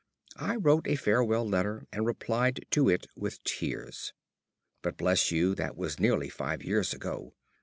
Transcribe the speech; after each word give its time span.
I 0.39 0.55
wrote 0.55 0.87
a 0.87 0.95
farewell 0.95 1.47
letter 1.47 1.85
and 1.93 2.07
replied 2.07 2.65
to 2.71 2.89
it 2.89 3.05
with 3.15 3.43
tears.... 3.43 4.13
But, 4.81 4.97
bless 4.97 5.29
you, 5.29 5.53
that 5.53 5.77
was 5.77 5.99
nearly 5.99 6.27
five 6.29 6.63
years 6.63 6.91
ago. 6.91 7.35